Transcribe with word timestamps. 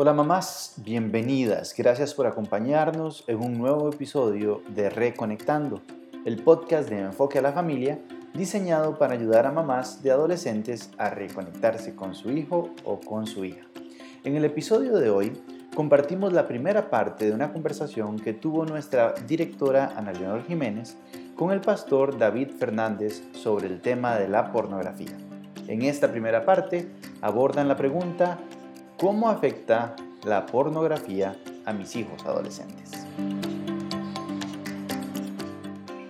Hola 0.00 0.12
mamás, 0.12 0.74
bienvenidas. 0.76 1.74
Gracias 1.76 2.14
por 2.14 2.28
acompañarnos 2.28 3.24
en 3.26 3.38
un 3.38 3.58
nuevo 3.58 3.88
episodio 3.88 4.62
de 4.68 4.90
Reconectando, 4.90 5.82
el 6.24 6.40
podcast 6.40 6.88
de 6.88 7.00
Enfoque 7.00 7.40
a 7.40 7.42
la 7.42 7.50
Familia 7.50 7.98
diseñado 8.32 8.96
para 8.96 9.14
ayudar 9.14 9.44
a 9.44 9.50
mamás 9.50 10.00
de 10.04 10.12
adolescentes 10.12 10.90
a 10.98 11.10
reconectarse 11.10 11.96
con 11.96 12.14
su 12.14 12.30
hijo 12.30 12.70
o 12.84 13.00
con 13.00 13.26
su 13.26 13.44
hija. 13.44 13.66
En 14.22 14.36
el 14.36 14.44
episodio 14.44 14.98
de 14.98 15.10
hoy 15.10 15.32
compartimos 15.74 16.32
la 16.32 16.46
primera 16.46 16.90
parte 16.90 17.26
de 17.26 17.32
una 17.32 17.52
conversación 17.52 18.20
que 18.20 18.34
tuvo 18.34 18.64
nuestra 18.66 19.14
directora 19.26 19.94
Ana 19.96 20.12
Leonor 20.12 20.44
Jiménez 20.46 20.96
con 21.34 21.50
el 21.50 21.60
pastor 21.60 22.16
David 22.16 22.50
Fernández 22.56 23.24
sobre 23.32 23.66
el 23.66 23.80
tema 23.80 24.14
de 24.14 24.28
la 24.28 24.52
pornografía. 24.52 25.16
En 25.66 25.82
esta 25.82 26.08
primera 26.12 26.44
parte 26.44 26.88
abordan 27.20 27.66
la 27.66 27.76
pregunta 27.76 28.38
¿Cómo 29.00 29.28
afecta 29.28 29.94
la 30.24 30.44
pornografía 30.44 31.36
a 31.64 31.72
mis 31.72 31.94
hijos 31.94 32.26
adolescentes? 32.26 33.06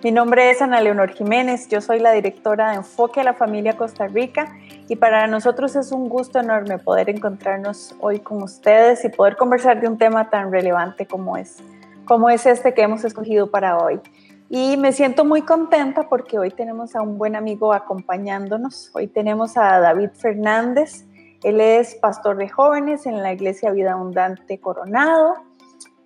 Mi 0.02 0.10
nombre 0.10 0.50
es 0.50 0.62
Ana 0.62 0.80
Leonor 0.80 1.10
Jiménez, 1.10 1.68
yo 1.68 1.82
soy 1.82 2.00
la 2.00 2.12
directora 2.12 2.70
de 2.70 2.76
Enfoque 2.76 3.20
a 3.20 3.24
la 3.24 3.34
Familia 3.34 3.76
Costa 3.76 4.06
Rica 4.06 4.56
y 4.88 4.96
para 4.96 5.26
nosotros 5.26 5.76
es 5.76 5.92
un 5.92 6.08
gusto 6.08 6.38
enorme 6.38 6.78
poder 6.78 7.10
encontrarnos 7.10 7.94
hoy 8.00 8.20
con 8.20 8.42
ustedes 8.42 9.04
y 9.04 9.10
poder 9.10 9.36
conversar 9.36 9.82
de 9.82 9.88
un 9.88 9.98
tema 9.98 10.30
tan 10.30 10.50
relevante 10.50 11.04
como 11.06 11.36
es, 11.36 11.58
como 12.06 12.30
es 12.30 12.46
este 12.46 12.72
que 12.72 12.80
hemos 12.80 13.04
escogido 13.04 13.50
para 13.50 13.76
hoy. 13.76 14.00
Y 14.48 14.78
me 14.78 14.92
siento 14.92 15.26
muy 15.26 15.42
contenta 15.42 16.08
porque 16.08 16.38
hoy 16.38 16.52
tenemos 16.52 16.96
a 16.96 17.02
un 17.02 17.18
buen 17.18 17.36
amigo 17.36 17.74
acompañándonos. 17.74 18.90
Hoy 18.94 19.08
tenemos 19.08 19.58
a 19.58 19.78
David 19.78 20.08
Fernández. 20.14 21.04
Él 21.42 21.60
es 21.60 21.94
pastor 21.96 22.36
de 22.36 22.48
jóvenes 22.48 23.06
en 23.06 23.22
la 23.22 23.32
Iglesia 23.32 23.70
Vida 23.70 23.92
Abundante 23.92 24.58
Coronado 24.58 25.34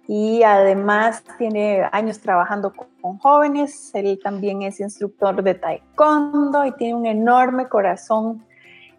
y 0.07 0.43
además 0.43 1.25
tiene 1.39 1.89
años 1.91 2.21
trabajando 2.21 2.75
con, 2.75 3.19
jóvenes. 3.19 3.91
Él 3.95 4.21
también 4.23 4.63
es 4.63 4.79
instructor 4.79 5.43
de 5.43 5.55
taekwondo 5.55 6.67
y 6.67 6.73
tiene 6.73 6.95
un 6.95 7.07
enorme 7.07 7.69
corazón 7.69 8.45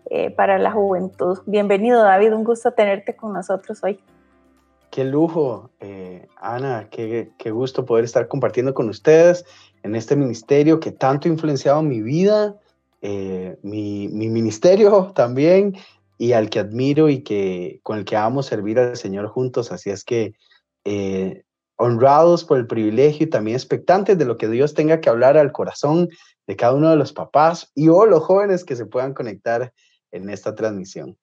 eh, 0.09 0.31
para 0.31 0.57
la 0.57 0.71
juventud. 0.71 1.37
Bienvenido 1.45 2.01
David, 2.01 2.33
un 2.33 2.43
gusto 2.43 2.71
tenerte 2.71 3.15
con 3.15 3.33
nosotros 3.33 3.83
hoy. 3.83 3.99
Qué 4.89 5.03
lujo, 5.03 5.69
eh, 5.79 6.27
Ana, 6.41 6.87
qué, 6.89 7.31
qué, 7.37 7.51
gusto 7.51 7.85
poder 7.85 8.05
estar 8.05 8.27
compartiendo 8.27 8.73
con 8.73 8.89
ustedes 8.89 9.45
en 9.83 9.95
este 9.95 10.15
ministerio 10.15 10.79
que 10.79 10.91
tanto 10.91 11.27
ha 11.27 11.31
influenciado 11.31 11.81
mi 11.81 12.01
vida, 12.01 12.55
eh, 13.01 13.57
mi, 13.63 14.07
mi, 14.07 14.29
ministerio 14.29 15.11
también, 15.15 15.75
y 16.17 16.33
al 16.33 16.49
que 16.49 16.59
admiro 16.59 17.09
y 17.09 17.23
que 17.23 17.79
con 17.83 17.97
el 17.97 18.05
que 18.05 18.15
amo 18.15 18.43
servir 18.43 18.79
al 18.79 18.97
Señor 18.97 19.27
juntos. 19.27 19.71
Así 19.71 19.89
es 19.89 20.03
que 20.03 20.33
eh, 20.85 21.43
honrados 21.75 22.43
por 22.43 22.57
el 22.57 22.67
privilegio 22.67 23.25
y 23.25 23.29
también 23.29 23.55
expectantes 23.55 24.17
de 24.17 24.25
lo 24.25 24.37
que 24.37 24.47
Dios 24.47 24.73
tenga 24.73 25.01
que 25.01 25.09
hablar 25.09 25.37
al 25.37 25.51
corazón 25.51 26.09
de 26.47 26.55
cada 26.55 26.73
uno 26.73 26.89
de 26.89 26.95
los 26.95 27.13
papás 27.13 27.71
y 27.75 27.89
o 27.89 28.05
los 28.05 28.23
jóvenes 28.23 28.63
que 28.63 28.75
se 28.75 28.85
puedan 28.85 29.13
conectar 29.13 29.73
en 30.11 30.29
esta 30.29 30.55
transmisión. 30.55 31.17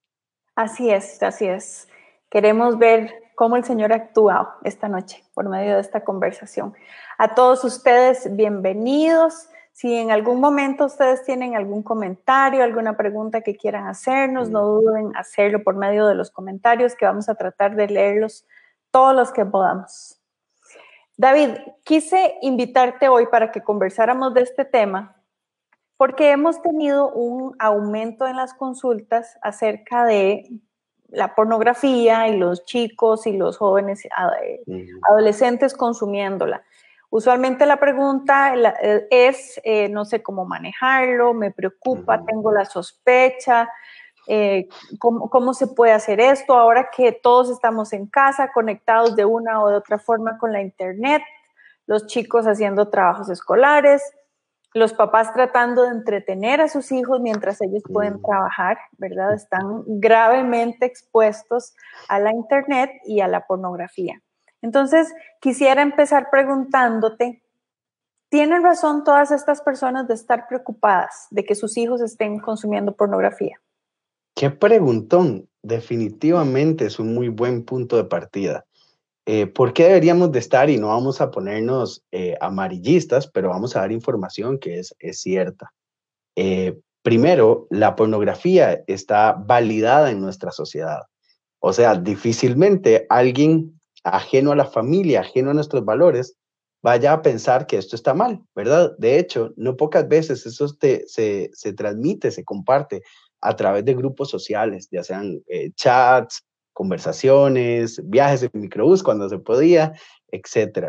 Así 0.57 0.91
es, 0.91 1.23
así 1.23 1.47
es. 1.47 1.89
Queremos 2.29 2.79
ver 2.79 3.13
cómo 3.35 3.57
el 3.57 3.65
Señor 3.65 3.93
actuado 3.93 4.49
esta 4.65 4.89
noche 4.89 5.25
por 5.35 5.49
medio 5.49 5.75
de 5.75 5.81
esta 5.81 6.05
conversación. 6.05 6.75
A 7.19 7.35
todos 7.35 7.65
ustedes, 7.65 8.35
bienvenidos. 8.37 9.49
Si 9.81 9.97
en 9.97 10.11
algún 10.11 10.41
momento 10.41 10.85
ustedes 10.85 11.25
tienen 11.25 11.57
algún 11.57 11.83
comentario, 11.83 12.63
alguna 12.63 12.99
pregunta 12.99 13.41
que 13.41 13.57
quieran 13.57 13.87
hacernos, 13.87 14.51
no 14.51 14.67
duden 14.67 15.17
hacerlo 15.17 15.65
por 15.65 15.75
medio 15.75 16.07
de 16.07 16.15
los 16.15 16.31
comentarios 16.31 16.95
que 16.95 17.07
vamos 17.07 17.31
a 17.31 17.35
tratar 17.35 17.75
de 17.77 17.89
leerlos 17.89 18.47
todos 18.91 19.17
los 19.17 19.33
que 19.33 19.47
podamos. 19.47 20.21
David, 21.17 21.53
quise 21.83 22.35
invitarte 22.43 23.09
hoy 23.09 23.29
para 23.29 23.51
que 23.53 23.63
conversáramos 23.63 24.35
de 24.35 24.43
este 24.43 24.67
tema 24.67 25.17
porque 25.97 26.31
hemos 26.31 26.61
tenido 26.61 27.11
un 27.13 27.57
aumento 27.59 28.27
en 28.27 28.37
las 28.37 28.53
consultas 28.53 29.39
acerca 29.41 30.05
de 30.05 30.61
la 31.09 31.35
pornografía 31.35 32.29
y 32.29 32.37
los 32.37 32.67
chicos 32.67 33.27
y 33.27 33.33
los 33.33 33.57
jóvenes 33.57 34.07
adolescentes 35.09 35.73
consumiéndola. 35.73 36.65
Usualmente 37.11 37.67
la 37.67 37.81
pregunta 37.81 38.55
eh, 38.55 39.07
es, 39.11 39.61
eh, 39.65 39.89
no 39.89 40.05
sé 40.05 40.23
cómo 40.23 40.45
manejarlo, 40.45 41.35
me 41.35 41.51
preocupa, 41.51 42.25
tengo 42.25 42.53
la 42.53 42.65
sospecha, 42.65 43.69
eh, 44.29 44.69
¿cómo, 45.01 45.29
¿cómo, 45.29 45.53
se 45.53 45.67
puede 45.67 45.93
hacer 45.93 46.21
esto 46.21 46.55
ahora 46.55 46.89
que 46.97 47.11
todos 47.11 47.51
estamos 47.51 47.93
en 47.93 48.07
casa, 48.07 48.53
conectados 48.53 49.17
de 49.17 49.25
una 49.25 49.61
o 49.61 49.69
de 49.69 49.77
otra 49.77 49.99
forma 49.99 50.39
con 50.39 50.53
la 50.53 50.61
internet, 50.61 51.23
los 51.87 52.07
chicos 52.07 52.47
haciendo 52.47 52.89
trabajos 52.91 53.29
escolares, 53.29 54.03
los 54.73 54.93
papás 54.93 55.33
tratando 55.33 55.83
de 55.83 55.91
entretener 55.91 56.61
a 56.61 56.69
sus 56.69 56.93
hijos 56.93 57.21
mientras 57.21 57.61
ellos 57.61 57.83
pueden 57.93 58.23
trabajar, 58.23 58.79
¿verdad? 58.99 59.35
Están 59.35 59.83
gravemente 59.87 60.87
expuestos 60.87 61.75
a 62.09 62.21
la 62.21 62.31
internet 62.31 62.93
y 63.05 63.21
a 63.21 63.27
la 63.27 63.47
pornografía. 63.47 64.23
Entonces, 64.63 65.13
quisiera 65.41 65.83
empezar 65.83 66.29
preguntándote, 66.31 67.43
¿tienen 68.29 68.63
razón 68.63 69.05
todas 69.05 69.31
estas 69.31 69.63
personas 69.63 70.07
de 70.07 70.15
estar 70.15 70.47
preocupadas 70.49 71.27
de 71.31 71.45
que 71.45 71.55
sus 71.55 71.77
hijos 71.77 72.01
estén 72.01 72.39
consumiendo 72.39 72.95
pornografía? 72.95 73.61
Qué 74.35 74.51
preguntón. 74.51 75.49
Definitivamente 75.63 76.87
es 76.87 76.99
un 76.99 77.15
muy 77.15 77.29
buen 77.29 77.65
punto 77.65 77.97
de 77.97 78.05
partida. 78.05 78.65
Eh, 79.27 79.47
¿Por 79.47 79.73
qué 79.73 79.85
deberíamos 79.85 80.33
de 80.33 80.39
estar 80.39 80.71
y 80.71 80.79
no 80.79 80.89
vamos 80.89 81.21
a 81.21 81.31
ponernos 81.31 82.03
eh, 82.11 82.37
amarillistas, 82.41 83.29
pero 83.29 83.51
vamos 83.51 83.77
a 83.77 83.81
dar 83.81 83.93
información 83.93 84.59
que 84.59 84.79
es, 84.81 84.95
cierta? 85.13 85.73
Eh, 86.37 86.79
primero, 87.03 87.67
la 87.71 87.95
pornografía 87.97 88.83
está 88.87 89.33
validada 89.33 90.11
en 90.11 90.21
nuestra 90.21 90.51
sociedad. 90.51 91.03
O 91.61 91.73
sea, 91.73 91.95
difícilmente 91.95 93.07
alguien 93.11 93.80
ajeno 94.05 94.53
a 94.53 94.57
la 94.57 94.67
familia, 94.67 95.21
ajeno 95.21 95.51
a 95.51 95.55
nuestros 95.55 95.85
valores, 95.85 96.37
vaya 96.83 97.13
a 97.13 97.23
pensar 97.23 97.67
que 97.67 97.77
esto 97.77 97.97
está 97.97 98.15
mal, 98.15 98.41
¿verdad? 98.55 98.95
De 98.99 99.19
hecho, 99.19 99.53
no 99.57 99.77
pocas 99.77 100.09
veces 100.09 100.47
eso 100.47 100.69
se, 100.69 101.05
se 101.53 101.73
transmite, 101.75 102.31
se 102.31 102.45
comparte 102.45 103.03
a 103.43 103.55
través 103.57 103.85
de 103.85 103.95
grupos 103.95 104.31
sociales, 104.31 104.89
ya 104.91 105.05
sean 105.05 105.43
chats, 105.75 106.43
conversaciones, 106.73 108.01
viajes 108.09 108.43
en 108.43 108.51
microbús 108.55 109.03
cuando 109.03 109.29
se 109.29 109.39
podía, 109.39 109.93
etcétera. 110.33 110.89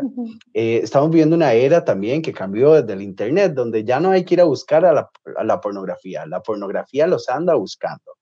Eh, 0.54 0.80
estamos 0.82 1.10
viviendo 1.10 1.36
una 1.36 1.52
era 1.52 1.84
también 1.84 2.22
que 2.22 2.32
cambió 2.32 2.72
desde 2.72 2.94
el 2.94 3.02
Internet, 3.02 3.52
donde 3.52 3.84
ya 3.84 4.00
no 4.00 4.10
hay 4.10 4.24
que 4.24 4.34
ir 4.34 4.40
a 4.40 4.44
buscar 4.44 4.84
a 4.84 4.92
la, 4.92 5.60
pornografía, 5.60 6.24
la 6.26 6.40
pornografía 6.40 7.06
los 7.06 7.28
anda 7.28 7.54
buscando. 7.54 8.12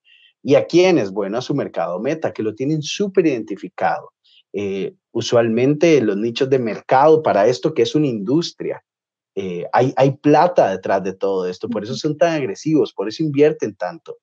¿Y 0.42 0.54
a 0.54 0.66
quiénes? 0.66 1.12
Bueno, 1.12 1.38
a 1.38 1.42
su 1.42 1.54
mercado 1.54 2.00
meta, 2.00 2.32
que 2.32 2.42
lo 2.42 2.54
tienen 2.54 2.82
súper 2.82 3.26
identificado. 3.26 4.10
Eh, 4.52 4.94
usualmente 5.12 6.00
los 6.00 6.16
nichos 6.16 6.48
de 6.50 6.58
mercado 6.58 7.22
para 7.22 7.46
esto 7.46 7.74
que 7.74 7.82
es 7.82 7.94
una 7.94 8.06
industria. 8.06 8.82
Eh, 9.34 9.64
hay, 9.72 9.92
hay 9.96 10.12
plata 10.12 10.70
detrás 10.70 11.02
de 11.04 11.14
todo 11.14 11.46
esto, 11.46 11.68
por 11.68 11.84
eso 11.84 11.94
son 11.94 12.18
tan 12.18 12.34
agresivos, 12.34 12.92
por 12.92 13.08
eso 13.08 13.22
invierten 13.22 13.74
tanto. 13.74 14.18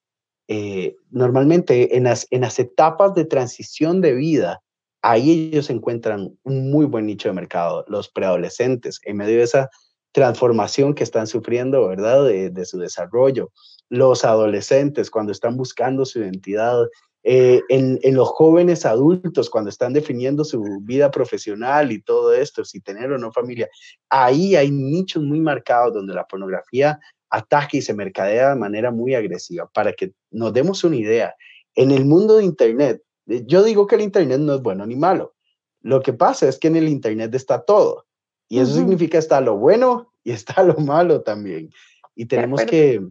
Eh, 0.49 0.95
normalmente 1.09 1.97
en 1.97 2.05
las, 2.05 2.27
en 2.29 2.41
las 2.41 2.59
etapas 2.59 3.13
de 3.15 3.25
transición 3.25 4.01
de 4.01 4.13
vida, 4.13 4.61
ahí 5.01 5.49
ellos 5.51 5.69
encuentran 5.69 6.37
un 6.43 6.71
muy 6.71 6.85
buen 6.85 7.05
nicho 7.05 7.29
de 7.29 7.33
mercado, 7.33 7.85
los 7.87 8.09
preadolescentes, 8.09 8.99
en 9.03 9.17
medio 9.17 9.37
de 9.37 9.43
esa 9.43 9.69
transformación 10.11 10.93
que 10.95 11.03
están 11.03 11.27
sufriendo, 11.27 11.87
¿verdad? 11.87 12.25
De, 12.25 12.65
su 12.65 12.79
desarrollo. 12.79 13.51
Los 13.89 14.25
adolescentes, 14.25 15.11
cuando 15.11 15.31
están 15.31 15.55
buscando 15.57 16.05
su 16.05 16.19
identidad. 16.19 16.87
Eh, 17.29 17.61
en, 17.67 17.99
en, 18.03 18.15
los 18.15 18.29
jóvenes 18.29 18.85
adultos, 18.85 19.49
cuando 19.49 19.69
están 19.69 19.91
definiendo 19.91 20.45
su 20.45 20.63
vida 20.83 21.11
profesional 21.11 21.91
y 21.91 22.01
todo 22.01 22.33
esto, 22.33 22.63
si 22.63 22.79
tener 22.79 23.11
o 23.11 23.17
no 23.17 23.33
familia. 23.33 23.67
Ahí 24.07 24.55
hay 24.55 24.71
nichos 24.71 25.21
muy 25.21 25.41
marcados 25.41 25.93
donde 25.93 26.13
la 26.13 26.25
pornografía 26.25 27.01
ataque 27.29 27.79
y 27.79 27.81
se 27.81 27.93
mercadea 27.93 28.51
de 28.51 28.55
manera 28.55 28.91
muy 28.91 29.13
agresiva. 29.13 29.69
Para 29.73 29.91
que 29.91 30.13
nos 30.31 30.53
demos 30.53 30.85
una 30.85 30.95
idea, 30.95 31.35
en 31.75 31.91
el 31.91 32.05
mundo 32.05 32.37
de 32.37 32.45
Internet, 32.45 33.03
eh, 33.27 33.43
yo 33.45 33.61
digo 33.61 33.87
que 33.87 33.95
el 33.95 34.01
Internet 34.03 34.39
no 34.39 34.55
es 34.55 34.61
bueno 34.61 34.85
ni 34.85 34.95
malo. 34.95 35.35
Lo 35.81 36.01
que 36.01 36.13
pasa 36.13 36.47
es 36.47 36.57
que 36.57 36.69
en 36.69 36.77
el 36.77 36.87
Internet 36.87 37.35
está 37.35 37.61
todo. 37.61 38.05
Y 38.47 38.59
eso 38.59 38.73
significa 38.73 39.17
está 39.17 39.41
lo 39.41 39.57
bueno 39.57 40.13
y 40.23 40.31
está 40.31 40.63
lo 40.63 40.75
malo 40.77 41.23
también. 41.23 41.71
Y 42.15 42.27
tenemos 42.27 42.63
que, 42.63 43.05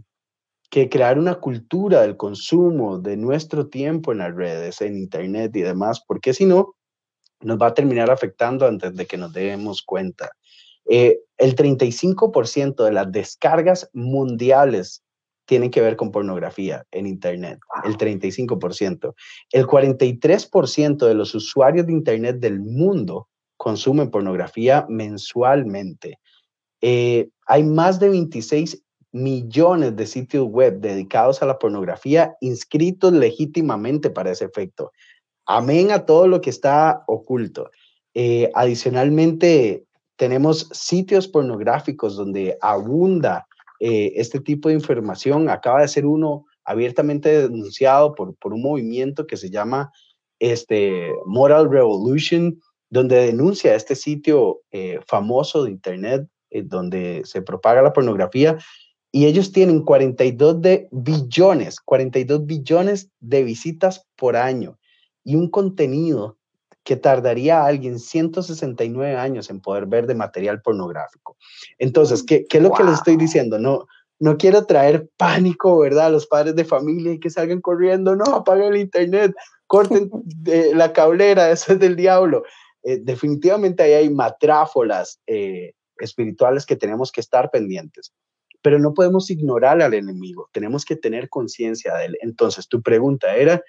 que 0.70 0.88
crear 0.88 1.18
una 1.18 1.36
cultura 1.36 2.02
del 2.02 2.16
consumo 2.16 2.98
de 2.98 3.16
nuestro 3.16 3.68
tiempo 3.68 4.12
en 4.12 4.18
las 4.18 4.34
redes, 4.34 4.80
en 4.80 4.96
Internet 4.96 5.54
y 5.56 5.62
demás, 5.62 6.02
porque 6.06 6.34
si 6.34 6.44
no, 6.44 6.74
nos 7.40 7.58
va 7.58 7.68
a 7.68 7.74
terminar 7.74 8.10
afectando 8.10 8.66
antes 8.66 8.94
de 8.94 9.06
que 9.06 9.16
nos 9.16 9.32
demos 9.32 9.82
cuenta. 9.82 10.30
Eh, 10.88 11.20
el 11.38 11.54
35% 11.54 12.84
de 12.84 12.92
las 12.92 13.10
descargas 13.10 13.90
mundiales 13.92 15.02
tienen 15.46 15.70
que 15.70 15.80
ver 15.80 15.96
con 15.96 16.10
pornografía 16.10 16.84
en 16.90 17.06
Internet, 17.06 17.60
el 17.84 17.96
35%. 17.96 19.14
El 19.52 19.66
43% 19.66 21.06
de 21.06 21.14
los 21.14 21.34
usuarios 21.34 21.86
de 21.86 21.92
Internet 21.92 22.38
del 22.40 22.60
mundo 22.60 23.28
consumen 23.56 24.10
pornografía 24.10 24.86
mensualmente. 24.88 26.18
Eh, 26.80 27.28
hay 27.46 27.62
más 27.62 28.00
de 28.00 28.10
26 28.10 28.82
millones 29.16 29.96
de 29.96 30.06
sitios 30.06 30.46
web 30.46 30.80
dedicados 30.80 31.42
a 31.42 31.46
la 31.46 31.58
pornografía 31.58 32.36
inscritos 32.40 33.12
legítimamente 33.12 34.10
para 34.10 34.30
ese 34.30 34.44
efecto. 34.44 34.92
Amén 35.46 35.90
a 35.90 36.04
todo 36.04 36.28
lo 36.28 36.40
que 36.40 36.50
está 36.50 37.02
oculto. 37.06 37.70
Eh, 38.14 38.50
adicionalmente, 38.54 39.84
tenemos 40.16 40.68
sitios 40.72 41.28
pornográficos 41.28 42.16
donde 42.16 42.58
abunda 42.60 43.46
eh, 43.80 44.12
este 44.16 44.40
tipo 44.40 44.68
de 44.68 44.74
información. 44.74 45.48
Acaba 45.48 45.80
de 45.80 45.88
ser 45.88 46.04
uno 46.04 46.44
abiertamente 46.64 47.48
denunciado 47.48 48.14
por, 48.14 48.34
por 48.36 48.52
un 48.52 48.62
movimiento 48.62 49.26
que 49.26 49.36
se 49.36 49.50
llama 49.50 49.92
este, 50.40 51.10
Moral 51.24 51.70
Revolution, 51.70 52.60
donde 52.90 53.26
denuncia 53.26 53.74
este 53.74 53.94
sitio 53.94 54.60
eh, 54.72 55.00
famoso 55.06 55.64
de 55.64 55.70
Internet 55.70 56.28
donde 56.64 57.22
se 57.24 57.42
propaga 57.42 57.82
la 57.82 57.92
pornografía. 57.92 58.56
Y 59.16 59.24
ellos 59.24 59.50
tienen 59.50 59.80
42 59.80 60.60
de 60.60 60.88
billones, 60.90 61.80
42 61.80 62.44
billones 62.44 63.08
de 63.18 63.44
visitas 63.44 64.06
por 64.14 64.36
año 64.36 64.78
y 65.24 65.36
un 65.36 65.48
contenido 65.48 66.36
que 66.84 66.96
tardaría 66.96 67.62
a 67.62 67.66
alguien 67.66 67.98
169 67.98 69.16
años 69.16 69.48
en 69.48 69.62
poder 69.62 69.86
ver 69.86 70.06
de 70.06 70.16
material 70.16 70.60
pornográfico. 70.60 71.38
Entonces, 71.78 72.22
¿qué, 72.24 72.44
qué 72.44 72.58
es 72.58 72.62
lo 72.62 72.72
que 72.72 72.84
les 72.84 72.92
estoy 72.92 73.16
diciendo? 73.16 73.58
No, 73.58 73.86
no 74.18 74.36
quiero 74.36 74.66
traer 74.66 75.08
pánico, 75.16 75.78
¿verdad? 75.78 76.08
A 76.08 76.10
los 76.10 76.26
padres 76.26 76.54
de 76.54 76.66
familia 76.66 77.14
y 77.14 77.18
que 77.18 77.30
salgan 77.30 77.62
corriendo, 77.62 78.16
no, 78.16 78.24
apaguen 78.34 78.74
el 78.74 78.80
internet, 78.80 79.34
corten 79.66 80.10
la 80.74 80.92
cablera, 80.92 81.50
eso 81.50 81.72
es 81.72 81.78
del 81.78 81.96
diablo. 81.96 82.42
Eh, 82.82 82.98
definitivamente 83.02 83.82
ahí 83.82 83.94
hay 83.94 84.10
matráfolas 84.10 85.20
eh, 85.26 85.72
espirituales 86.00 86.66
que 86.66 86.76
tenemos 86.76 87.10
que 87.10 87.22
estar 87.22 87.50
pendientes, 87.50 88.12
pero 88.62 88.78
no 88.78 88.94
podemos 88.94 89.30
ignorar 89.30 89.80
al 89.82 89.94
enemigo, 89.94 90.48
tenemos 90.52 90.84
que 90.84 90.96
tener 90.96 91.28
conciencia 91.28 91.94
de 91.94 92.06
él. 92.06 92.18
Entonces, 92.20 92.68
tu 92.68 92.82
pregunta 92.82 93.34
era, 93.36 93.62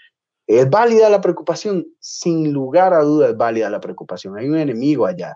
¿Es 0.48 0.70
válida 0.70 1.10
la 1.10 1.20
preocupación? 1.20 1.86
Sin 2.00 2.54
lugar 2.54 2.94
a 2.94 3.02
dudas 3.02 3.32
es 3.32 3.38
válida 3.38 3.70
la 3.70 3.82
preocupación. 3.82 4.38
Hay 4.38 4.48
un 4.48 4.58
enemigo 4.58 5.06
allá. 5.06 5.36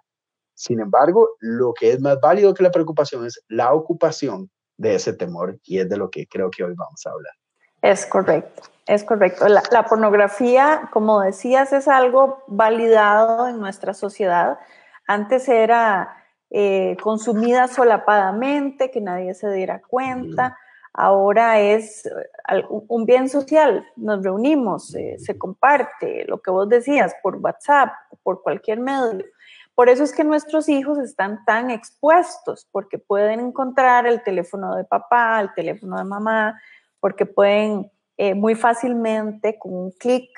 Sin 0.55 0.79
embargo, 0.79 1.31
lo 1.39 1.73
que 1.73 1.91
es 1.91 1.99
más 1.99 2.17
válido 2.21 2.53
que 2.53 2.63
la 2.63 2.71
preocupación 2.71 3.25
es 3.25 3.43
la 3.49 3.73
ocupación 3.73 4.49
de 4.77 4.95
ese 4.95 5.11
temor 5.11 5.59
y 5.63 5.79
es 5.79 5.89
de 5.89 5.97
lo 5.97 6.09
que 6.09 6.27
creo 6.27 6.49
que 6.49 6.63
hoy 6.63 6.73
vamos 6.77 7.05
a 7.05 7.09
hablar. 7.11 7.33
Es 7.81 8.05
correcto, 8.05 8.63
es 8.85 9.03
correcto. 9.03 9.47
La, 9.47 9.83
pornografía, 9.83 10.89
como 10.93 11.21
decías, 11.21 11.73
es 11.73 11.89
algo 11.89 12.43
validado 12.47 13.47
en 13.47 13.59
nuestra 13.59 13.93
sociedad. 13.93 14.59
Antes 15.07 15.49
era 15.49 16.20
eh, 16.51 16.95
consumida 17.01 17.67
solapadamente, 17.67 18.91
que 18.91 19.01
nadie 19.01 19.33
se 19.33 19.51
diera 19.51 19.81
cuenta 19.81 20.57
ahora 20.93 21.59
es 21.59 22.05
eh, 22.05 22.63
un 22.69 23.05
bien 23.05 23.29
social, 23.29 23.85
nos 23.95 24.23
reunimos, 24.23 24.93
eh, 24.95 25.17
se 25.19 25.37
comparte, 25.37 26.25
lo 26.27 26.41
que 26.41 26.51
vos 26.51 26.67
decías, 26.67 27.13
por 27.23 27.37
WhatsApp, 27.37 27.89
por 28.23 28.41
cualquier 28.41 28.79
medio. 28.79 29.25
Por 29.73 29.89
eso 29.89 30.03
es 30.03 30.13
que 30.13 30.23
nuestros 30.23 30.67
hijos 30.69 30.99
están 30.99 31.43
tan 31.45 31.71
expuestos, 31.71 32.67
porque 32.71 32.99
pueden 32.99 33.39
encontrar 33.39 34.05
el 34.05 34.21
teléfono 34.21 34.75
de 34.75 34.83
papá, 34.83 35.39
el 35.39 35.53
teléfono 35.53 35.97
de 35.97 36.03
mamá, 36.03 36.61
porque 36.99 37.25
pueden 37.25 37.89
eh, 38.17 38.35
muy 38.35 38.55
fácilmente 38.55 39.57
con 39.57 39.73
un 39.73 39.91
clic, 39.91 40.29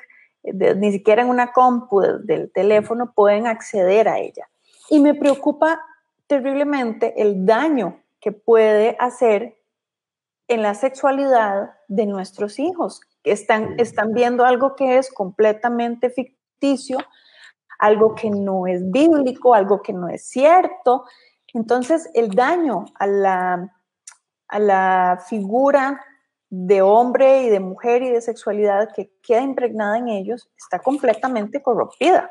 ni 0.42 0.92
siquiera 0.92 1.22
en 1.22 1.30
una 1.30 1.52
compu 1.52 2.00
del 2.00 2.52
teléfono, 2.52 3.12
pueden 3.14 3.46
acceder 3.46 4.08
a 4.08 4.18
ella. 4.18 4.48
Y 4.90 5.00
me 5.00 5.14
preocupa 5.14 5.80
terriblemente 6.26 7.20
el 7.20 7.46
daño 7.46 8.02
que 8.20 8.32
puede 8.32 8.96
hacer 8.98 9.58
en 10.48 10.62
la 10.62 10.74
sexualidad 10.74 11.70
de 11.88 12.06
nuestros 12.06 12.58
hijos. 12.58 13.00
Están, 13.22 13.78
están 13.78 14.12
viendo 14.12 14.44
algo 14.44 14.76
que 14.76 14.98
es 14.98 15.12
completamente 15.12 16.10
ficticio, 16.10 16.98
algo 17.78 18.14
que 18.14 18.30
no 18.30 18.66
es 18.66 18.90
bíblico, 18.90 19.54
algo 19.54 19.82
que 19.82 19.92
no 19.92 20.08
es 20.08 20.26
cierto. 20.26 21.04
Entonces, 21.52 22.10
el 22.14 22.30
daño 22.30 22.86
a 22.96 23.06
la, 23.06 23.72
a 24.48 24.58
la 24.58 25.22
figura 25.26 26.04
de 26.50 26.82
hombre 26.82 27.42
y 27.42 27.48
de 27.48 27.60
mujer 27.60 28.02
y 28.02 28.10
de 28.10 28.20
sexualidad 28.20 28.92
que 28.94 29.12
queda 29.22 29.40
impregnada 29.40 29.98
en 29.98 30.08
ellos 30.08 30.50
está 30.56 30.78
completamente 30.78 31.62
corrompida. 31.62 32.30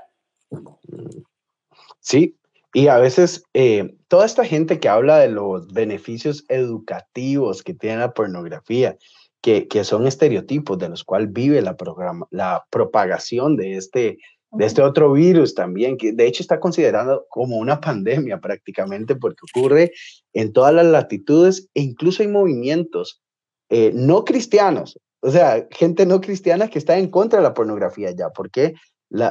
Sí, 2.00 2.40
y 2.74 2.88
a 2.88 2.98
veces 2.98 3.44
eh, 3.54 3.96
toda 4.08 4.26
esta 4.26 4.46
gente 4.46 4.80
que 4.80 4.90
habla 4.90 5.20
de 5.20 5.30
los 5.30 5.72
beneficios 5.72 6.44
educativos 6.50 7.64
que 7.64 7.74
tiene 7.74 7.98
la 7.98 8.14
pornografía, 8.14 8.98
que, 9.42 9.68
que 9.68 9.84
son 9.84 10.08
estereotipos 10.08 10.78
de 10.80 10.90
los 10.90 11.04
cuales 11.04 11.32
vive 11.32 11.62
la, 11.62 11.78
programa, 11.78 12.28
la 12.32 12.66
propagación 12.70 13.56
de 13.58 13.78
este, 13.78 14.18
de 14.52 14.66
este 14.66 14.82
otro 14.82 15.14
virus 15.14 15.54
también, 15.54 15.98
que 15.98 16.14
de 16.14 16.26
hecho 16.26 16.42
está 16.42 16.60
considerado 16.60 17.26
como 17.30 17.58
una 17.58 17.80
pandemia 17.80 18.40
prácticamente 18.40 19.16
porque 19.16 19.46
ocurre 19.56 19.92
en 20.34 20.52
todas 20.52 20.74
las 20.74 20.86
latitudes 20.86 21.70
e 21.74 21.82
incluso 21.82 22.24
hay 22.24 22.30
movimientos 22.30 23.22
eh, 23.70 23.92
no 23.94 24.24
cristianos, 24.24 24.98
o 25.24 25.32
sea, 25.32 25.68
gente 25.72 26.06
no 26.06 26.20
cristiana 26.20 26.68
que 26.68 26.78
está 26.78 26.98
en 26.98 27.10
contra 27.10 27.40
de 27.40 27.44
la 27.44 27.54
pornografía 27.54 28.12
ya. 28.12 28.30
¿Por 28.30 28.52
qué? 28.52 28.74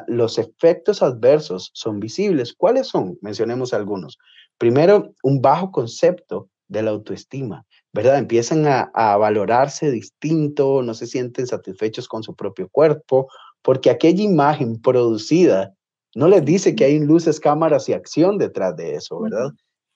Los 0.07 0.39
efectos 0.39 1.03
adversos 1.03 1.71
son 1.75 1.99
visibles. 1.99 2.55
¿Cuáles 2.55 2.87
son? 2.87 3.19
Mencionemos 3.21 3.75
algunos. 3.75 4.19
Primero, 4.59 5.15
un 5.25 5.43
bajo 5.43 5.73
concepto 5.73 6.49
de 6.69 6.83
la 6.83 6.93
autoestima, 6.93 7.67
¿verdad? 7.93 8.19
Empiezan 8.19 8.67
a, 8.67 9.17
valorarse 9.17 9.91
distinto, 9.91 10.83
no 10.83 10.95
se 10.95 11.07
sienten 11.07 11.47
satisfechos 11.47 12.09
con 12.09 12.23
su 12.23 12.35
propio 12.35 12.69
cuerpo, 12.71 13.29
porque 13.61 13.91
aquella 13.91 14.23
imagen 14.23 14.81
producida 14.81 15.75
no 16.15 16.29
les 16.29 16.45
dice 16.45 16.75
que 16.75 16.85
hay 16.85 16.99
luces, 17.01 17.41
cámaras 17.41 17.89
y 17.89 17.93
acción 17.93 18.39
detrás 18.39 18.77
de 18.77 18.95
eso, 18.95 19.21
¿verdad? 19.21 19.51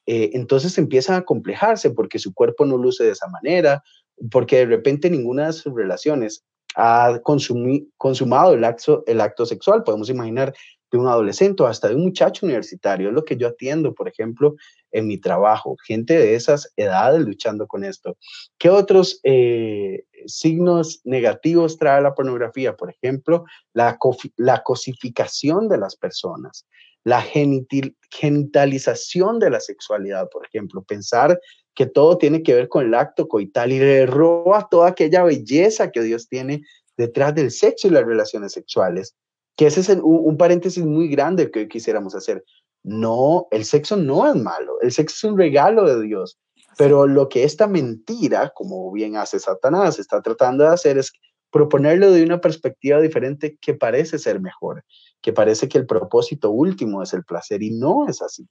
Eh, 0.07 0.31
entonces 0.35 0.79
empiezan 0.79 1.17
a 1.17 1.25
complejarse 1.25 1.91
porque 1.91 2.19
su 2.19 2.35
cuerpo 2.35 2.65
no 2.65 2.77
luce 2.77 3.05
de 3.05 3.11
esa 3.11 3.29
manera, 3.29 3.83
porque 4.31 4.57
de 4.57 4.67
repente 4.67 5.11
ninguna 5.11 5.47
de 5.47 5.53
sus 5.53 5.75
relaciones 5.75 6.45
ha 6.75 7.21
consumado 7.23 8.55
el 8.55 8.65
acto, 8.65 9.05
el 9.07 9.21
acto 9.21 9.47
sexual. 9.47 9.85
Podemos 9.85 10.11
imaginar 10.11 10.55
de 10.91 10.99
un 10.99 11.07
adolescente 11.09 11.63
o 11.63 11.67
hasta 11.67 11.89
de 11.89 11.95
un 11.95 12.03
muchacho 12.03 12.47
universitario. 12.47 13.09
Es 13.09 13.15
lo 13.15 13.25
que 13.25 13.37
yo 13.37 13.49
atiendo, 13.49 13.95
por 13.95 14.09
ejemplo, 14.09 14.57
en 14.93 15.07
mi 15.07 15.19
trabajo. 15.19 15.77
Gente 15.85 16.17
de 16.19 16.35
esas 16.35 16.73
edades 16.77 17.23
luchando 17.23 17.67
con 17.67 17.85
esto. 17.85 18.17
¿Qué 18.59 18.71
otros 18.71 19.21
eh, 19.25 20.05
signos 20.27 21.01
negativos 21.05 21.79
trae 21.79 22.03
la 22.03 22.15
pornografía? 22.15 22.77
Por 22.77 22.91
ejemplo, 22.91 23.45
la, 23.73 23.99
la 24.37 24.63
cosificación 24.63 25.69
de 25.69 25.79
las 25.79 25.97
personas, 25.97 26.67
la 27.05 27.23
genitalización 28.11 29.39
de 29.39 29.51
la 29.51 29.61
sexualidad, 29.61 30.29
por 30.31 30.47
ejemplo. 30.47 30.83
Pensar 30.83 31.39
que 31.77 31.87
todo 31.87 32.17
tiene 32.17 32.43
que 32.43 32.55
ver 32.55 32.69
con 32.69 32.87
el 32.87 32.95
acto 32.95 33.29
coital 33.29 33.71
y 33.71 33.79
le 33.79 34.07
roba 34.07 34.67
toda 34.69 34.89
aquella 34.89 35.23
belleza 35.23 35.93
que 35.93 36.03
Dios 36.03 36.27
tiene 36.27 36.63
detrás 36.97 37.35
del 37.35 37.51
sexo 37.51 37.87
y 37.87 37.91
las 37.91 38.05
relaciones 38.05 38.53
sexuales. 38.53 39.15
Que 39.57 39.67
ese 39.67 39.81
es 39.81 39.89
un, 40.03 40.37
paréntesis 40.39 40.85
muy 40.85 41.09
grande 41.09 41.51
que 41.51 41.61
hoy 41.61 41.69
quisiéramos 41.69 42.15
hacer. 42.15 42.43
No, 42.83 43.47
el 43.51 43.67
sexo 43.67 43.97
no 43.97 44.27
es 44.27 44.35
malo, 44.37 44.81
el 44.81 44.91
sexo 44.91 45.15
es 45.15 45.33
un 45.33 45.39
regalo 45.39 45.85
de 45.85 46.03
Dios, 46.03 46.39
pero 46.79 47.07
lo 47.07 47.29
que 47.29 47.45
esta 47.45 47.67
mentira, 47.67 48.53
como 48.55 48.91
bien 48.91 49.17
hace 49.17 49.39
Satanás, 49.39 49.99
está 49.99 50.23
tratando 50.23 50.65
de 50.65 50.71
hacer 50.71 50.97
es 50.97 51.13
proponerlo 51.51 52.11
de 52.11 52.23
una 52.23 52.41
perspectiva 52.41 53.01
diferente 53.01 53.59
que 53.61 53.75
parece 53.75 54.19
ser 54.19 54.41
mejor, 54.41 54.83
que 55.21 55.33
parece 55.33 55.69
que 55.69 55.79
el 55.79 55.87
propósito 55.87 56.51
último 56.51 57.03
es 57.03 57.13
el 57.13 57.25
placer 57.25 57.63
y 57.63 57.71
no 57.71 58.09
es 58.09 58.23
así. 58.23 58.49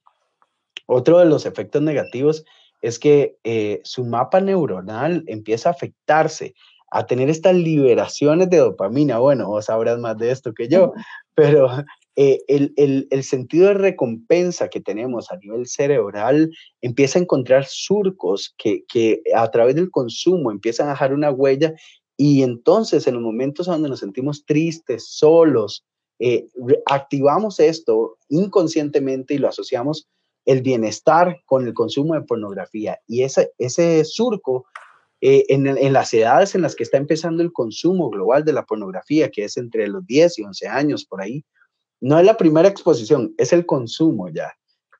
Otro 0.86 1.18
de 1.18 1.26
los 1.26 1.46
efectos 1.48 1.82
negativos 1.82 2.46
es 2.82 3.00
que 3.00 3.38
eh, 3.44 3.82
su 3.84 4.06
mapa 4.06 4.42
neuronal 4.42 5.24
empieza 5.28 5.70
a 5.70 5.72
afectarse, 5.74 6.54
a 6.92 7.06
tener 7.06 7.30
estas 7.30 7.56
liberaciones 7.56 8.50
de 8.50 8.58
dopamina. 8.58 9.20
Bueno, 9.20 9.48
vos 9.48 9.66
sabrás 9.66 10.00
más 10.00 10.18
de 10.18 10.32
esto 10.32 10.54
que 10.54 10.68
yo, 10.68 10.94
pero 11.36 11.70
eh, 12.18 12.40
el, 12.48 13.24
sentido 13.24 13.68
de 13.68 13.74
recompensa 13.74 14.70
que 14.70 14.80
tenemos 14.80 15.32
a 15.32 15.38
nivel 15.38 15.68
cerebral 15.68 16.50
empieza 16.82 17.20
a 17.20 17.24
encontrar 17.24 17.66
surcos 17.66 18.56
que, 18.58 19.22
a 19.36 19.52
través 19.52 19.76
del 19.76 19.92
consumo 19.92 20.52
empiezan 20.52 20.88
a 20.88 20.92
dejar 20.92 21.14
una 21.14 21.32
huella 21.32 21.74
y 22.16 22.44
entonces 22.44 23.06
en 23.08 23.16
los 23.16 23.24
momentos 23.24 23.66
donde 23.66 23.90
nos 23.90 24.00
sentimos 24.00 24.46
tristes, 24.46 25.10
solos, 25.10 25.84
eh, 26.20 26.48
activamos 26.86 27.60
esto 27.60 28.18
inconscientemente 28.30 29.34
y 29.34 29.38
lo 29.38 29.50
asociamos 29.50 30.08
el 30.46 30.62
bienestar 30.62 31.42
con 31.46 31.66
el 31.66 31.74
consumo 31.74 32.14
de 32.14 32.22
pornografía. 32.22 33.00
Y 33.08 33.24
ese, 33.24 33.52
ese 33.58 34.06
surco 34.06 34.66
eh, 35.22 35.46
en, 35.50 35.66
en, 35.66 35.94
las 35.94 36.14
edades 36.14 36.56
en 36.56 36.62
las 36.62 36.76
que 36.76 36.84
está 36.84 36.98
empezando 36.98 37.42
el 37.42 37.52
consumo 37.52 38.10
global 38.10 38.46
de 38.46 38.54
la 38.54 38.66
pornografía, 38.66 39.30
que 39.30 39.46
es 39.46 39.58
entre 39.58 39.88
los 39.88 40.06
10 40.06 40.40
y 40.40 40.44
11 40.44 40.68
años 40.68 41.06
por 41.06 41.22
ahí. 41.22 41.44
No 42.00 42.20
es 42.20 42.26
la 42.26 42.38
primera 42.38 42.68
exposición, 42.68 43.34
es 43.38 43.54
el 43.54 43.66
consumo 43.66 44.30
ya. 44.30 44.54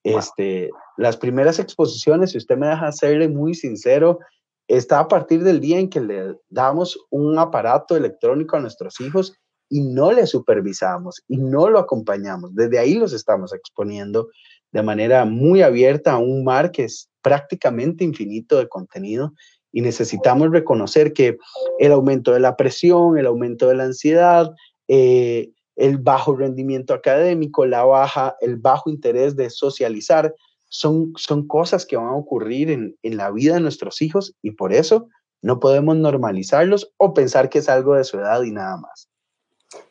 Este, 0.04 0.70
las 0.98 1.18
primeras 1.18 1.60
exposiciones, 1.60 2.32
si 2.32 2.38
usted 2.38 2.58
me 2.58 2.68
deja 2.68 2.92
serle 2.92 3.28
muy 3.28 3.56
sincero, 3.56 4.20
está 4.68 5.00
a 5.00 5.08
partir 5.08 5.44
del 5.44 5.60
día 5.60 5.80
en 5.80 5.90
que 5.90 6.00
le 6.00 6.36
damos 6.50 7.00
un 7.10 7.38
aparato 7.38 7.96
electrónico 7.96 8.56
a 8.56 8.60
nuestros 8.60 9.00
hijos 9.02 9.34
y 9.70 9.82
no 9.82 10.12
le 10.12 10.28
supervisamos 10.28 11.24
y 11.28 11.38
no 11.38 11.70
lo 11.70 11.80
acompañamos. 11.80 12.54
Desde 12.54 12.80
ahí 12.80 12.96
los 12.96 13.14
estamos 13.14 13.54
exponiendo 13.54 14.30
de 14.76 14.84
manera 14.84 15.24
muy 15.24 15.62
abierta 15.62 16.12
a 16.12 16.18
un 16.18 16.44
mar 16.44 16.70
que 16.70 16.84
es 16.84 17.10
prácticamente 17.22 18.04
infinito 18.04 18.58
de 18.58 18.68
contenido 18.68 19.32
y 19.72 19.80
necesitamos 19.80 20.52
reconocer 20.52 21.14
que 21.14 21.38
el 21.80 21.94
aumento 21.94 22.34
de 22.34 22.42
la 22.42 22.58
presión, 22.58 23.18
el 23.18 23.26
aumento 23.26 23.70
de 23.70 23.76
la 23.76 23.86
ansiedad, 23.86 24.52
eh, 24.90 25.50
el 25.78 25.98
bajo 25.98 26.36
rendimiento 26.36 26.94
académico, 26.94 27.66
la 27.66 27.86
baja, 27.86 28.36
el 28.42 28.58
bajo 28.58 28.90
interés 28.90 29.38
de 29.38 29.50
socializar, 29.50 30.36
son, 30.68 31.14
son 31.16 31.48
cosas 31.48 31.86
que 31.86 31.96
van 31.96 32.08
a 32.08 32.18
ocurrir 32.18 32.70
en, 32.70 32.98
en 33.02 33.16
la 33.16 33.32
vida 33.32 33.54
de 33.54 33.62
nuestros 33.62 34.02
hijos 34.02 34.36
y 34.42 34.52
por 34.52 34.74
eso 34.74 35.08
no 35.42 35.62
podemos 35.62 35.96
normalizarlos 35.96 36.92
o 36.98 37.14
pensar 37.14 37.48
que 37.48 37.60
es 37.60 37.70
algo 37.70 37.96
de 37.96 38.04
su 38.04 38.20
edad 38.20 38.44
y 38.44 38.52
nada 38.52 38.76
más. 38.76 39.08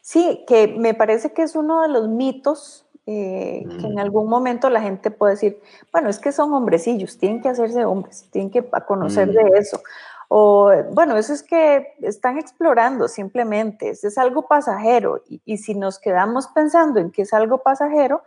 Sí, 0.02 0.44
que 0.46 0.68
me 0.68 0.92
parece 0.92 1.32
que 1.32 1.40
es 1.40 1.56
uno 1.56 1.80
de 1.80 1.88
los 1.88 2.06
mitos 2.10 2.83
eh, 3.06 3.64
que 3.80 3.86
en 3.86 3.94
mm. 3.94 3.98
algún 3.98 4.28
momento 4.28 4.70
la 4.70 4.80
gente 4.80 5.10
puede 5.10 5.34
decir, 5.34 5.60
bueno, 5.92 6.08
es 6.08 6.18
que 6.18 6.32
son 6.32 6.54
hombrecillos, 6.54 7.18
tienen 7.18 7.42
que 7.42 7.50
hacerse 7.50 7.84
hombres, 7.84 8.28
tienen 8.30 8.50
que 8.50 8.64
conocer 8.86 9.30
de 9.30 9.44
mm. 9.44 9.56
eso. 9.56 9.80
O 10.28 10.72
bueno, 10.92 11.16
eso 11.18 11.34
es 11.34 11.42
que 11.42 11.94
están 12.00 12.38
explorando 12.38 13.08
simplemente, 13.08 13.90
es 13.90 14.18
algo 14.18 14.48
pasajero. 14.48 15.22
Y, 15.28 15.58
si 15.58 15.74
nos 15.74 15.98
quedamos 15.98 16.48
pensando 16.48 16.98
en 16.98 17.10
que 17.10 17.22
es 17.22 17.34
algo 17.34 17.58
pasajero, 17.58 18.22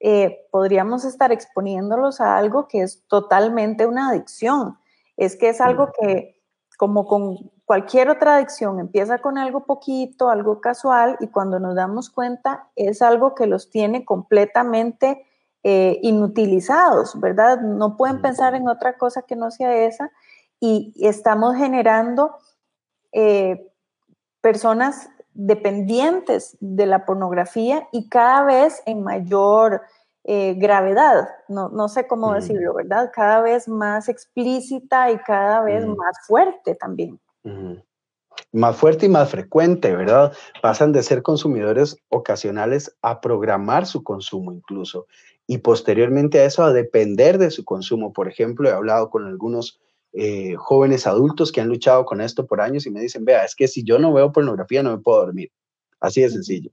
eh, 0.00 0.46
podríamos 0.50 1.04
estar 1.04 1.30
exponiéndolos 1.30 2.20
a 2.20 2.36
algo 2.36 2.66
que 2.66 2.82
es 2.82 3.02
totalmente 3.08 3.86
una 3.86 4.08
adicción. 4.08 4.78
Es 5.16 5.36
que 5.36 5.50
es 5.50 5.60
algo 5.60 5.88
mm. 5.88 5.90
que, 6.00 6.42
como 6.78 7.06
con 7.06 7.50
cualquier 7.64 8.10
otra 8.10 8.36
adicción, 8.36 8.78
empieza 8.78 9.18
con 9.18 9.38
algo 9.38 9.64
poquito, 9.64 10.28
algo 10.28 10.60
casual, 10.60 11.16
y 11.20 11.28
cuando 11.28 11.58
nos 11.58 11.74
damos 11.74 12.10
cuenta 12.10 12.68
es 12.76 13.02
algo 13.02 13.34
que 13.34 13.46
los 13.46 13.70
tiene 13.70 14.04
completamente 14.04 15.26
eh, 15.62 15.98
inutilizados, 16.02 17.18
¿verdad? 17.18 17.60
No 17.60 17.96
pueden 17.96 18.20
pensar 18.20 18.54
en 18.54 18.68
otra 18.68 18.98
cosa 18.98 19.22
que 19.22 19.34
no 19.34 19.50
sea 19.50 19.74
esa 19.86 20.10
y 20.60 20.92
estamos 21.00 21.56
generando 21.56 22.36
eh, 23.12 23.72
personas 24.42 25.08
dependientes 25.32 26.56
de 26.60 26.86
la 26.86 27.06
pornografía 27.06 27.88
y 27.92 28.08
cada 28.08 28.44
vez 28.44 28.82
en 28.84 29.02
mayor 29.02 29.82
eh, 30.24 30.54
gravedad, 30.54 31.28
no, 31.48 31.88
sé 31.88 32.06
cómo 32.06 32.30
mm. 32.30 32.34
decirlo, 32.34 32.74
¿verdad? 32.74 33.10
Cada 33.14 33.40
vez 33.40 33.68
más 33.68 34.08
explícita 34.08 35.10
y 35.10 35.18
cada 35.18 35.62
vez 35.62 35.86
mm. 35.86 35.96
más 35.96 36.26
fuerte 36.26 36.74
también. 36.74 37.20
Más 38.52 38.76
fuerte 38.76 39.06
y 39.06 39.08
más 39.08 39.30
frecuente, 39.30 39.94
¿verdad? 39.94 40.32
Pasan 40.62 40.92
de 40.92 41.02
ser 41.02 41.22
consumidores 41.22 41.96
ocasionales 42.08 42.96
a 43.02 43.20
programar 43.20 43.86
su 43.86 44.02
consumo 44.02 44.52
incluso 44.52 45.06
y 45.46 45.58
posteriormente 45.58 46.40
a 46.40 46.44
eso 46.46 46.64
a 46.64 46.72
depender 46.72 47.38
de 47.38 47.50
su 47.50 47.64
consumo. 47.64 48.12
Por 48.12 48.28
ejemplo, 48.28 48.68
he 48.68 48.72
hablado 48.72 49.10
con 49.10 49.26
algunos 49.26 49.80
eh, 50.12 50.54
jóvenes 50.56 51.06
adultos 51.06 51.52
que 51.52 51.60
han 51.60 51.68
luchado 51.68 52.04
con 52.04 52.20
esto 52.20 52.46
por 52.46 52.60
años 52.60 52.86
y 52.86 52.90
me 52.90 53.00
dicen, 53.00 53.24
vea, 53.24 53.44
es 53.44 53.54
que 53.54 53.68
si 53.68 53.84
yo 53.84 53.98
no 53.98 54.12
veo 54.12 54.32
pornografía 54.32 54.82
no 54.82 54.96
me 54.96 55.02
puedo 55.02 55.24
dormir. 55.24 55.50
Así 56.00 56.22
de 56.22 56.30
sencillo. 56.30 56.70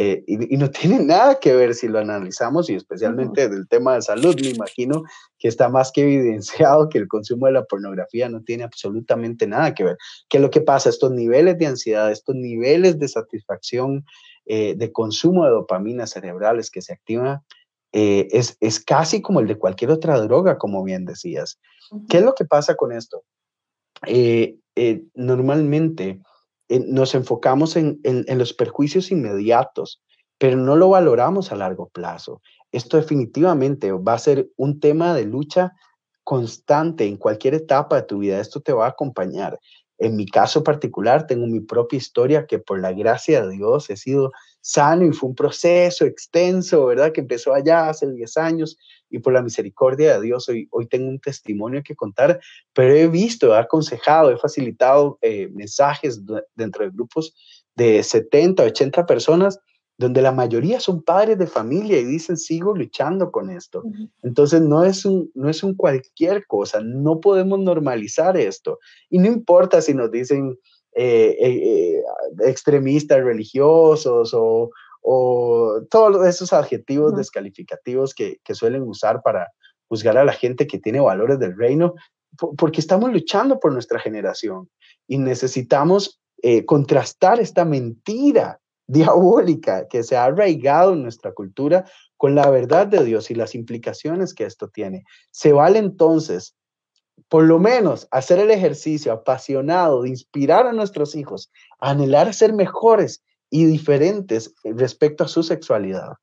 Eh, 0.00 0.22
y, 0.28 0.56
no 0.56 0.70
tiene 0.70 1.00
nada 1.00 1.40
que 1.40 1.54
ver 1.54 1.74
si 1.74 1.88
lo 1.88 1.98
analizamos 1.98 2.70
y 2.70 2.74
especialmente 2.74 3.48
del 3.48 3.66
tema 3.66 3.96
de 3.96 4.02
salud, 4.02 4.36
me 4.40 4.50
imagino 4.50 5.02
que 5.38 5.48
está 5.48 5.68
más 5.68 5.90
que 5.90 6.02
evidenciado 6.02 6.88
que 6.88 6.98
el 6.98 7.08
consumo 7.08 7.46
de 7.46 7.52
la 7.52 7.64
pornografía 7.64 8.28
no 8.28 8.42
tiene 8.42 8.62
absolutamente 8.62 9.46
nada 9.48 9.74
que 9.74 9.82
ver. 9.82 9.96
¿Qué 10.28 10.36
es 10.36 10.42
lo 10.42 10.50
que 10.50 10.60
pasa? 10.60 10.88
Estos 10.88 11.10
niveles 11.10 11.58
de 11.58 11.66
ansiedad, 11.66 12.12
estos 12.12 12.36
niveles 12.36 12.98
de 13.00 13.08
satisfacción, 13.08 14.04
eh, 14.46 14.74
de 14.76 14.92
consumo 14.92 15.44
de 15.44 15.50
dopamina 15.50 16.06
cerebrales 16.06 16.70
que 16.70 16.80
se 16.80 16.92
activan, 16.92 17.40
es, 17.90 18.56
es 18.60 18.80
casi 18.84 19.22
como 19.22 19.40
el 19.40 19.48
de 19.48 19.56
cualquier 19.56 19.90
otra 19.90 20.20
droga, 20.20 20.58
como 20.58 20.84
bien 20.84 21.06
decías. 21.06 21.58
¿Qué 22.08 22.18
es 22.18 22.22
lo 22.22 22.34
que 22.34 22.44
pasa 22.44 22.76
con 22.76 22.92
esto? 22.92 23.24
Eh, 24.06 24.56
eh, 24.76 25.02
normalmente 25.14 26.04
eh, 26.08 26.22
nos 26.68 27.14
enfocamos 27.14 27.76
en, 27.76 28.00
los 28.26 28.52
perjuicios 28.52 29.10
inmediatos, 29.10 30.02
pero 30.38 30.56
no 30.56 30.76
lo 30.76 30.90
valoramos 30.90 31.50
a 31.50 31.56
largo 31.56 31.88
plazo. 31.88 32.40
Esto 32.72 32.96
definitivamente 32.96 33.90
va 33.92 34.14
a 34.14 34.18
ser 34.18 34.50
un 34.56 34.78
tema 34.78 35.14
de 35.14 35.24
lucha 35.24 35.72
constante 36.24 37.06
en 37.06 37.16
cualquier 37.16 37.54
etapa 37.54 37.96
de 37.96 38.02
tu 38.02 38.18
vida. 38.18 38.40
Esto 38.40 38.60
te 38.60 38.72
va 38.72 38.86
a 38.86 38.90
acompañar. 38.90 39.58
En 39.96 40.14
mi 40.14 40.26
caso 40.26 40.62
particular, 40.62 41.26
tengo 41.26 41.46
mi 41.46 41.60
propia 41.60 41.96
historia 41.96 42.46
que 42.46 42.58
por 42.58 42.80
la 42.80 42.92
gracia 42.92 43.42
de 43.42 43.56
Dios 43.56 43.90
he 43.90 43.96
sido 43.96 44.30
sano 44.60 45.04
y 45.06 45.12
fue 45.12 45.30
un 45.30 45.34
proceso 45.34 46.04
extenso, 46.04 46.86
¿verdad? 46.86 47.12
Que 47.12 47.22
empezó 47.22 47.54
allá 47.54 47.88
hace 47.88 48.10
10 48.10 48.36
años 48.36 48.78
y 49.10 49.18
por 49.18 49.32
la 49.32 49.42
misericordia 49.42 50.14
de 50.14 50.22
Dios 50.22 50.48
hoy, 50.48 50.68
hoy 50.70 50.86
tengo 50.86 51.08
un 51.08 51.20
testimonio 51.20 51.82
que 51.82 51.96
contar, 51.96 52.40
pero 52.72 52.94
he 52.94 53.08
visto, 53.08 53.54
he 53.54 53.58
aconsejado, 53.58 54.30
he 54.30 54.38
facilitado 54.38 55.18
eh, 55.22 55.48
mensajes 55.48 56.20
dentro 56.54 56.84
de 56.84 56.90
grupos 56.90 57.34
de 57.74 58.02
70, 58.02 58.62
80 58.64 59.06
personas 59.06 59.60
donde 59.98 60.22
la 60.22 60.30
mayoría 60.30 60.78
son 60.78 61.02
padres 61.02 61.38
de 61.38 61.48
familia 61.48 61.98
y 61.98 62.04
dicen, 62.04 62.36
sigo 62.36 62.74
luchando 62.74 63.32
con 63.32 63.50
esto. 63.50 63.82
Entonces, 64.22 64.60
no 64.60 64.84
es, 64.84 65.04
un, 65.04 65.28
no 65.34 65.50
es 65.50 65.64
un 65.64 65.74
cualquier 65.74 66.46
cosa, 66.46 66.80
no 66.80 67.18
podemos 67.18 67.58
normalizar 67.58 68.36
esto. 68.36 68.78
Y 69.10 69.18
no 69.18 69.26
importa 69.26 69.82
si 69.82 69.94
nos 69.94 70.12
dicen 70.12 70.56
eh, 70.94 71.36
eh, 71.40 72.02
extremistas 72.46 73.24
religiosos 73.24 74.32
o, 74.34 74.70
o 75.10 75.80
todos 75.88 76.26
esos 76.26 76.52
adjetivos 76.52 77.16
descalificativos 77.16 78.14
que, 78.14 78.38
suelen 78.52 78.82
usar 78.82 79.22
para 79.22 79.48
juzgar 79.88 80.18
a 80.18 80.24
la 80.26 80.34
gente 80.34 80.66
que 80.66 80.78
tiene 80.78 81.00
valores 81.00 81.38
del 81.38 81.56
reino, 81.56 81.94
porque 82.58 82.82
estamos 82.82 83.10
luchando 83.10 83.58
por 83.58 83.72
nuestra 83.72 83.98
generación 83.98 84.68
y 85.06 85.16
necesitamos 85.16 86.20
eh, 86.42 86.66
contrastar 86.66 87.40
esta 87.40 87.64
mentira 87.64 88.60
diabólica 88.86 89.88
que 89.88 90.02
se 90.02 90.14
ha 90.14 90.24
arraigado 90.24 90.92
en 90.92 91.04
nuestra 91.04 91.32
cultura 91.32 91.86
con 92.18 92.34
la 92.34 92.50
verdad 92.50 92.86
de 92.86 93.02
Dios 93.02 93.30
y 93.30 93.34
las 93.34 93.54
implicaciones 93.54 94.34
que 94.34 94.44
esto 94.44 94.68
tiene. 94.68 95.04
Se 95.30 95.54
vale 95.54 95.78
entonces, 95.78 96.54
por 97.30 97.44
lo 97.44 97.58
menos, 97.58 98.08
hacer 98.10 98.40
el 98.40 98.50
ejercicio 98.50 99.10
apasionado 99.10 100.02
de 100.02 100.10
inspirar 100.10 100.66
a 100.66 100.74
nuestros 100.74 101.14
hijos 101.16 101.50
a 101.80 101.92
anhelar 101.92 102.34
ser 102.34 102.52
mejores 102.52 103.22
y 103.50 103.66
diferentes 103.66 104.54
respecto 104.64 105.24
a 105.24 105.28
su 105.28 105.42
sexualidad. 105.42 106.14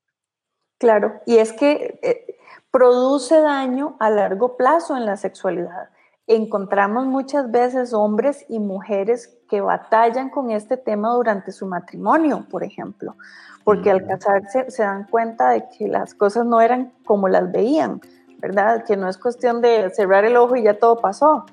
Claro, 0.77 1.21
y 1.25 1.37
es 1.37 1.53
que 1.53 1.99
eh, 2.01 2.37
produce 2.71 3.39
daño 3.39 3.95
a 3.99 4.09
largo 4.09 4.57
plazo 4.57 4.97
en 4.97 5.05
la 5.05 5.17
sexualidad. 5.17 5.89
Encontramos 6.27 7.05
muchas 7.05 7.49
veces 7.51 7.93
hombres 7.93 8.45
y 8.49 8.59
mujeres 8.59 9.37
que 9.47 9.61
batallan 9.61 10.29
con 10.29 10.51
este 10.51 10.75
tema 10.75 11.13
durante 11.13 11.51
su 11.51 11.67
matrimonio, 11.67 12.45
por 12.49 12.63
ejemplo, 12.63 13.15
porque 13.63 13.91
al 13.91 14.05
casarse 14.05 14.69
se 14.69 14.83
dan 14.83 15.05
cuenta 15.05 15.51
de 15.51 15.65
que 15.77 15.87
las 15.87 16.13
cosas 16.13 16.45
no 16.45 16.59
eran 16.61 16.93
como 17.05 17.29
las 17.29 17.51
veían, 17.51 18.01
¿verdad? 18.39 18.83
Que 18.85 18.97
no 18.97 19.07
es 19.07 19.17
cuestión 19.17 19.61
de 19.61 19.89
cerrar 19.91 20.25
el 20.25 20.35
ojo 20.35 20.55
y 20.55 20.63
ya 20.63 20.77
todo 20.77 20.99
pasó. 20.99 21.45